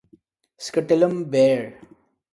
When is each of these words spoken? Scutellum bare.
Scutellum 0.65 1.15
bare. 1.31 1.65